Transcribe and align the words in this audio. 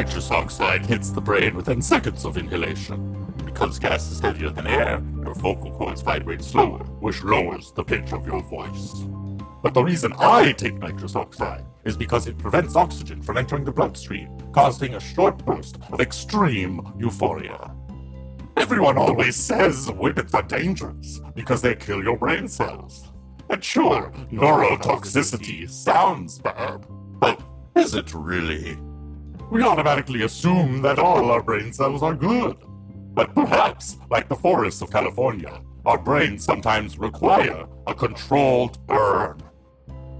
Nitrous 0.00 0.30
oxide 0.30 0.86
hits 0.86 1.10
the 1.10 1.20
brain 1.20 1.54
within 1.54 1.82
seconds 1.82 2.24
of 2.24 2.38
inhalation. 2.38 3.34
Because 3.44 3.78
gas 3.78 4.10
is 4.10 4.18
heavier 4.18 4.48
than 4.48 4.66
air, 4.66 5.02
your 5.22 5.34
vocal 5.34 5.70
cords 5.72 6.00
vibrate 6.00 6.40
slower, 6.40 6.78
which 7.00 7.22
lowers 7.22 7.70
the 7.72 7.84
pitch 7.84 8.14
of 8.14 8.26
your 8.26 8.42
voice. 8.44 9.04
But 9.62 9.74
the 9.74 9.84
reason 9.84 10.14
I 10.18 10.52
take 10.52 10.78
nitrous 10.78 11.16
oxide 11.16 11.66
is 11.84 11.98
because 11.98 12.26
it 12.26 12.38
prevents 12.38 12.76
oxygen 12.76 13.20
from 13.20 13.36
entering 13.36 13.62
the 13.62 13.72
bloodstream, 13.72 14.30
causing 14.52 14.94
a 14.94 15.00
short 15.00 15.44
burst 15.44 15.76
of 15.92 16.00
extreme 16.00 16.80
euphoria. 16.98 17.70
Everyone 18.56 18.96
always 18.96 19.36
says 19.36 19.86
whippets 19.90 20.32
are 20.32 20.44
dangerous 20.44 21.20
because 21.34 21.60
they 21.60 21.74
kill 21.74 22.02
your 22.02 22.16
brain 22.16 22.48
cells. 22.48 23.12
And 23.50 23.62
sure, 23.62 24.10
neurotoxicity 24.32 25.68
sounds 25.68 26.38
bad, 26.38 26.86
but 27.18 27.38
is 27.76 27.94
it 27.94 28.14
really? 28.14 28.78
We 29.50 29.64
automatically 29.64 30.22
assume 30.22 30.80
that 30.82 31.00
all 31.00 31.30
our 31.30 31.42
brain 31.42 31.72
cells 31.72 32.04
are 32.04 32.14
good. 32.14 32.56
But 33.14 33.34
perhaps, 33.34 33.96
like 34.08 34.28
the 34.28 34.36
forests 34.36 34.80
of 34.80 34.92
California, 34.92 35.60
our 35.84 35.98
brains 35.98 36.44
sometimes 36.44 36.98
require 36.98 37.66
a 37.88 37.94
controlled 37.94 38.84
burn. 38.86 39.40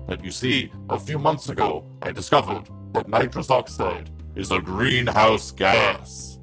And 0.08 0.24
you 0.24 0.32
see, 0.32 0.72
a 0.88 0.98
few 0.98 1.18
months 1.18 1.48
ago, 1.48 1.86
I 2.02 2.10
discovered 2.10 2.68
that 2.92 3.08
nitrous 3.08 3.50
oxide 3.50 4.10
is 4.34 4.50
a 4.50 4.58
greenhouse 4.58 5.52
gas. 5.52 6.40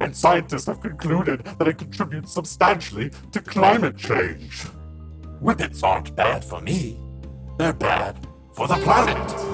And 0.00 0.16
scientists 0.16 0.66
have 0.66 0.80
concluded 0.80 1.44
that 1.44 1.68
it 1.68 1.78
contributes 1.78 2.32
substantially 2.32 3.12
to 3.30 3.40
climate 3.40 3.96
change. 3.96 4.62
Whippets 5.40 5.84
aren't 5.84 6.16
bad 6.16 6.44
for 6.44 6.60
me, 6.60 6.98
they're 7.58 7.72
bad 7.72 8.26
for 8.54 8.66
the 8.66 8.74
planet. 8.76 9.53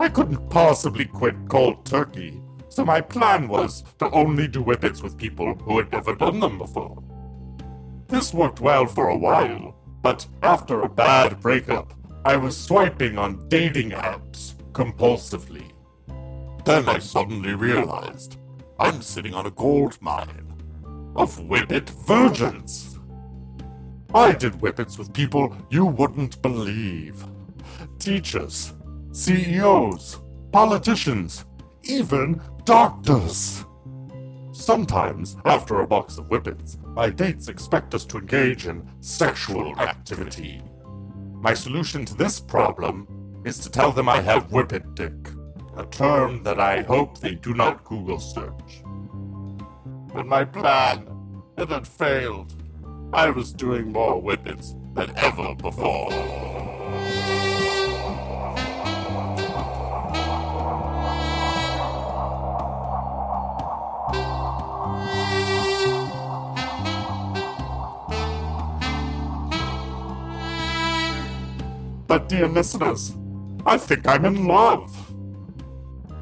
I 0.00 0.08
couldn't 0.08 0.48
possibly 0.48 1.04
quit 1.04 1.36
cold 1.50 1.84
turkey, 1.84 2.40
so 2.70 2.86
my 2.86 3.02
plan 3.02 3.48
was 3.48 3.84
to 3.98 4.10
only 4.12 4.48
do 4.48 4.62
whippets 4.62 5.02
with 5.02 5.18
people 5.18 5.54
who 5.56 5.76
had 5.76 5.92
never 5.92 6.14
done 6.14 6.40
them 6.40 6.56
before. 6.56 7.02
This 8.08 8.32
worked 8.32 8.60
well 8.60 8.86
for 8.86 9.10
a 9.10 9.16
while, 9.16 9.76
but 10.00 10.26
after 10.42 10.80
a 10.80 10.88
bad 10.88 11.38
breakup, 11.40 11.92
I 12.24 12.38
was 12.38 12.56
swiping 12.56 13.18
on 13.18 13.46
dating 13.48 13.90
apps 13.90 14.54
compulsively. 14.72 15.70
Then 16.64 16.88
I 16.88 16.98
suddenly 16.98 17.52
realized 17.52 18.38
I'm 18.78 19.02
sitting 19.02 19.34
on 19.34 19.44
a 19.44 19.50
gold 19.50 19.98
mine 20.00 20.54
of 21.14 21.38
whippet 21.40 21.90
virgins. 21.90 22.98
I 24.14 24.32
did 24.32 24.54
whippets 24.54 24.96
with 24.96 25.12
people 25.12 25.54
you 25.68 25.84
wouldn't 25.84 26.40
believe. 26.40 27.22
Teachers, 27.98 28.72
CEOs, 29.12 30.20
politicians, 30.52 31.44
even 31.82 32.40
doctors. 32.64 33.64
Sometimes, 34.52 35.36
after 35.44 35.80
a 35.80 35.86
box 35.86 36.16
of 36.16 36.26
whippets, 36.26 36.78
my 36.84 37.10
dates 37.10 37.48
expect 37.48 37.92
us 37.94 38.04
to 38.04 38.18
engage 38.18 38.68
in 38.68 38.88
sexual 39.00 39.76
activity. 39.80 40.62
My 41.40 41.54
solution 41.54 42.04
to 42.04 42.14
this 42.14 42.38
problem 42.38 43.42
is 43.44 43.58
to 43.60 43.70
tell 43.70 43.90
them 43.90 44.08
I 44.08 44.20
have 44.20 44.52
whippet 44.52 44.94
dick, 44.94 45.30
a 45.76 45.84
term 45.86 46.42
that 46.44 46.60
I 46.60 46.82
hope 46.82 47.18
they 47.18 47.34
do 47.34 47.52
not 47.52 47.82
Google 47.84 48.20
search. 48.20 48.82
But 50.14 50.26
my 50.26 50.44
plan, 50.44 51.08
it 51.58 51.68
had 51.68 51.88
failed. 51.88 52.54
I 53.12 53.30
was 53.30 53.52
doing 53.52 53.90
more 53.90 54.20
whippets 54.20 54.76
than 54.94 55.12
ever 55.16 55.54
before. 55.56 56.49
But, 72.10 72.28
dear 72.28 72.48
listeners, 72.48 73.14
I 73.64 73.78
think 73.78 74.08
I'm 74.08 74.24
in 74.24 74.46
love. 74.48 75.12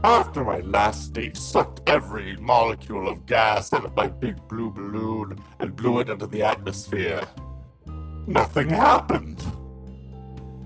After 0.05 0.45
my 0.45 0.59
last 0.61 1.13
date 1.15 1.37
sucked 1.37 1.89
every 1.89 2.37
molecule 2.37 3.09
of 3.09 3.25
gas 3.27 3.73
out 3.73 3.85
of 3.85 3.97
my 3.97 4.07
big 4.07 4.37
blue 4.49 4.71
balloon 4.71 5.39
and 5.59 5.75
blew 5.75 6.01
it 6.01 6.11
into 6.11 6.27
the 6.27 6.43
atmosphere, 6.43 7.23
nothing 8.27 8.69
happened. 8.69 9.43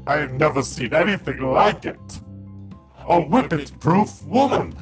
I 0.06 0.16
had 0.16 0.34
never 0.34 0.62
seen 0.62 0.92
anything 0.92 1.38
like 1.40 1.84
it. 1.84 2.20
A 3.08 3.20
whippet 3.20 3.78
proof 3.80 4.24
woman. 4.24 4.74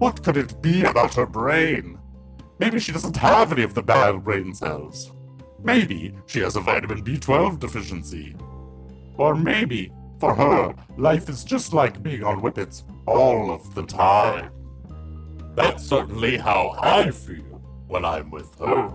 What 0.00 0.22
could 0.22 0.38
it 0.38 0.62
be 0.62 0.82
about 0.84 1.16
her 1.16 1.26
brain? 1.26 1.98
Maybe 2.58 2.80
she 2.80 2.90
doesn't 2.90 3.18
have 3.18 3.52
any 3.52 3.62
of 3.62 3.74
the 3.74 3.82
bad 3.82 4.24
brain 4.24 4.54
cells. 4.54 5.12
Maybe 5.62 6.16
she 6.24 6.40
has 6.40 6.56
a 6.56 6.60
vitamin 6.60 7.04
B12 7.04 7.58
deficiency. 7.58 8.34
Or 9.18 9.34
maybe, 9.34 9.92
for 10.18 10.34
her, 10.34 10.74
life 10.96 11.28
is 11.28 11.44
just 11.44 11.74
like 11.74 12.02
being 12.02 12.24
on 12.24 12.40
whippets 12.40 12.84
all 13.06 13.50
of 13.50 13.74
the 13.74 13.82
time. 13.82 14.50
That's 15.54 15.84
certainly 15.84 16.38
how 16.38 16.78
I 16.80 17.10
feel 17.10 17.60
when 17.86 18.06
I'm 18.06 18.30
with 18.30 18.58
her. 18.58 18.90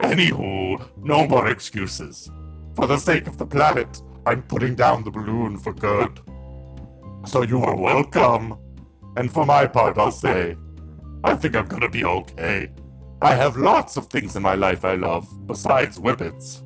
Anywho, 0.00 0.84
no 0.96 1.28
more 1.28 1.46
excuses. 1.46 2.28
For 2.74 2.88
the 2.88 2.98
sake 2.98 3.28
of 3.28 3.38
the 3.38 3.46
planet, 3.46 4.02
I'm 4.26 4.42
putting 4.42 4.74
down 4.74 5.04
the 5.04 5.12
balloon 5.12 5.58
for 5.58 5.72
good. 5.72 6.18
So 7.24 7.42
you 7.42 7.62
are 7.62 7.76
welcome. 7.76 8.58
And 9.16 9.32
for 9.32 9.44
my 9.46 9.66
part, 9.66 9.98
I'll 9.98 10.12
say, 10.12 10.56
I 11.24 11.34
think 11.34 11.56
I'm 11.56 11.66
gonna 11.66 11.88
be 11.88 12.04
okay. 12.04 12.70
I 13.20 13.34
have 13.34 13.56
lots 13.56 13.96
of 13.96 14.06
things 14.06 14.36
in 14.36 14.42
my 14.42 14.54
life 14.54 14.84
I 14.84 14.94
love, 14.94 15.26
besides 15.46 15.98
whippets. 15.98 16.62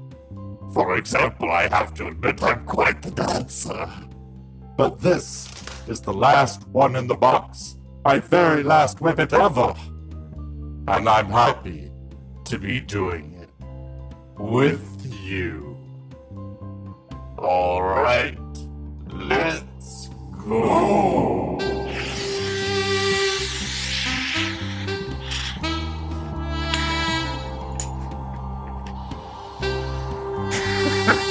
For 0.75 0.97
example, 0.97 1.51
I 1.51 1.69
have 1.69 1.95
to 1.95 2.09
admit 2.09 2.43
I'm 2.43 2.65
quite 2.65 3.01
the 3.03 3.11
dancer. 3.11 3.89
But 4.77 5.01
this 5.01 5.49
is 5.89 6.01
the 6.01 6.13
last 6.13 6.67
one 6.69 6.97
in 6.97 7.07
the 7.07 7.15
box. 7.15 7.77
My 8.05 8.19
very 8.19 8.63
last 8.63 8.99
whippet 8.99 9.33
ever. 9.33 9.75
And 10.89 11.09
I'm 11.09 11.31
happy 11.31 11.91
to 12.45 12.59
be 12.59 12.81
doing 12.81 13.35
it 13.35 13.51
with 14.39 14.85
you. 15.23 15.77
Alright, 17.39 18.39
let's 19.09 20.09
go. 20.47 21.42